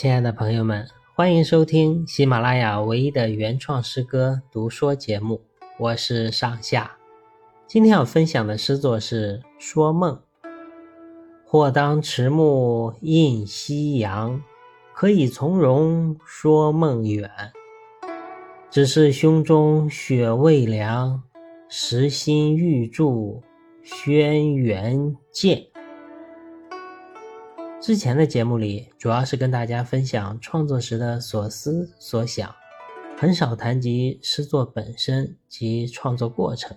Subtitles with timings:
[0.00, 5.42] 亲爱的朋友们，欢迎收听喜马拉雅唯一的原创诗歌读说节目，
[5.78, 6.96] 我是上下。
[7.66, 10.16] 今天要分享的诗作是《说梦》。
[11.44, 14.42] 或当迟暮映夕阳，
[14.94, 17.30] 可以从容说梦远。
[18.70, 21.22] 只是胸中雪未凉，
[21.68, 23.42] 时心欲驻
[23.82, 25.69] 轩辕剑。
[27.80, 32.54] 之前的节目里，主要是跟大家分享创作时的所思所想，
[33.16, 36.76] 很少谈及诗作本身及创作过程。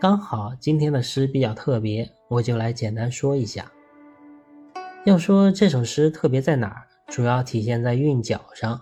[0.00, 3.70] 刚好今天的诗比较特别，我就来简单说一下。
[5.04, 8.80] 要说这首诗特别在哪儿，主要体现在韵脚上。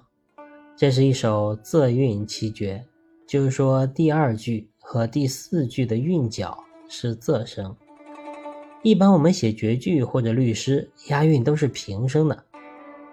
[0.76, 2.86] 这是一首仄韵七绝，
[3.26, 7.76] 就是说第二句和第四句的韵脚是仄声。
[8.84, 12.44] 一般我们写绝句或者律诗，押韵都是平声的。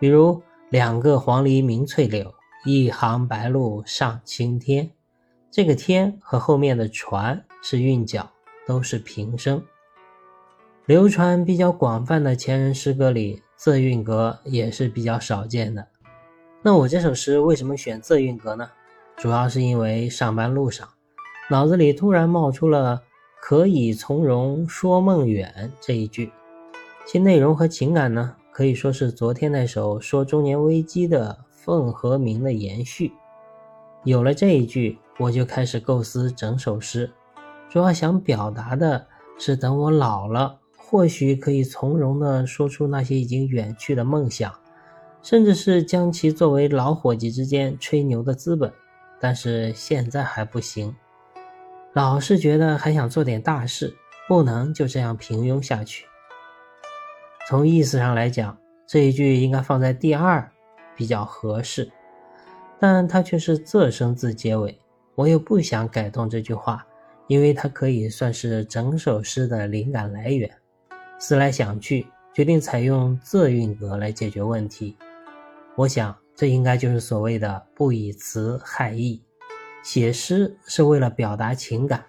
[0.02, 2.34] 比如“两个黄鹂鸣翠柳，
[2.66, 4.92] 一行白鹭上青天”，
[5.50, 8.30] 这个“天”和后面的“船”是韵脚，
[8.68, 9.64] 都是平声。
[10.88, 15.88] 流传比较广泛的前人诗歌里，仄韵格也是比较少见的。
[16.62, 18.70] 那我这首诗为什么选仄韵格呢？
[19.16, 20.86] 主要是因为上班路上，
[21.50, 23.04] 脑子里突然冒出了。
[23.42, 26.32] 可以从容说梦远这一句，
[27.08, 33.12] 其内容和情感呢，可以说是昨天那首说中年危机的凤和鸣的延续。
[34.04, 37.12] 有了这一句，我就开始构思整首诗，
[37.68, 39.08] 主要想表达的
[39.40, 44.54] 是，等我老了，或许可以从容地说出那些已经远去的梦想，
[45.24, 48.72] 甚至是将其作为老伙计之间吹牛的资本，
[49.20, 50.96] 但是现在还不行。
[51.94, 53.94] 老是觉得还想做点大事，
[54.28, 56.06] 不能就这样平庸下去。
[57.50, 60.50] 从意思上来讲，这一句应该放在第二
[60.96, 61.92] 比较合适，
[62.80, 64.80] 但它却是仄声字结尾。
[65.16, 66.88] 我又不想改动这句话，
[67.28, 70.50] 因为它可以算是整首诗的灵感来源。
[71.20, 74.96] 思来想去，决定采用仄韵格来解决问题。
[75.76, 79.22] 我想，这应该就是所谓的“不以词害意”。
[79.84, 82.06] 写诗是为了表达情感，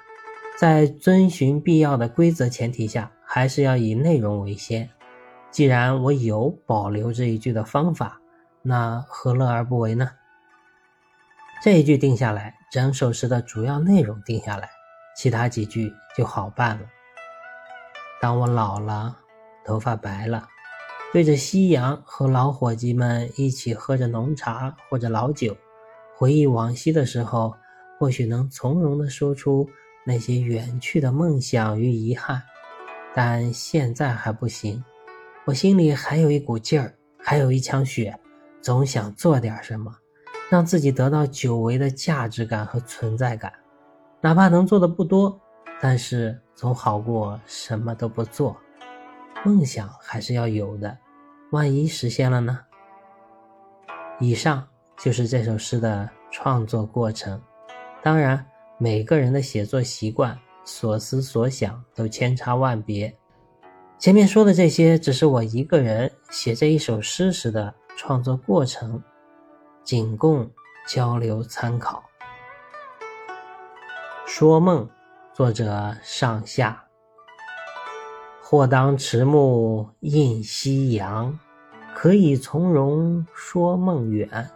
[0.58, 4.90] 在遵循必要的规则前提下，还是要以内容为先。
[5.50, 8.20] 既然我有保留这一句的方法，
[8.60, 10.10] 那何乐而不为呢？
[11.62, 14.68] 这一句定下来，整首诗的主要内容定下来，
[15.16, 16.82] 其他几句就好办了。
[18.20, 19.16] 当我老了，
[19.64, 20.46] 头发白了，
[21.12, 25.56] 对着夕阳和老伙计们一起喝着浓茶或者老酒，
[26.16, 27.54] 回忆往昔的时候。
[28.02, 29.64] 或许能从容地说出
[30.04, 32.42] 那些远去的梦想与遗憾，
[33.14, 34.82] 但现在还不行。
[35.44, 38.12] 我心里还有一股劲儿，还有一腔血，
[38.60, 39.94] 总想做点什么，
[40.50, 43.52] 让自己得到久违的价值感和存在感。
[44.20, 45.40] 哪怕能做的不多，
[45.80, 48.56] 但是总好过什么都不做。
[49.44, 50.98] 梦想还是要有的，
[51.52, 52.58] 万一实现了呢？
[54.18, 54.66] 以上
[54.98, 57.40] 就是这首诗的创作过程。
[58.02, 58.44] 当然，
[58.78, 63.14] 每个人的写作习惯、所思所想都千差万别。
[63.96, 69.00] 前面说的这些，只是我一个人写这一首诗时的创作过程，
[69.84, 70.50] 仅供
[70.88, 72.02] 交流参考。
[74.26, 74.90] 说梦，
[75.32, 76.84] 作者上下。
[78.42, 81.38] 或当迟暮映夕阳，
[81.94, 84.50] 可以从容说梦远。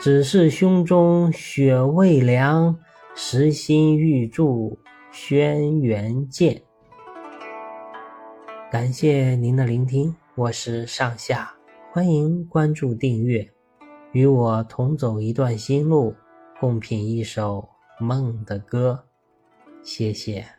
[0.00, 2.78] 只是胸中雪未凉，
[3.16, 4.78] 时心欲驻
[5.10, 6.62] 轩辕剑。
[8.70, 11.52] 感谢您的聆听，我是上下，
[11.92, 13.50] 欢迎关注订阅，
[14.12, 16.14] 与我同走一段心路，
[16.60, 19.04] 共品一首梦的歌。
[19.82, 20.57] 谢谢。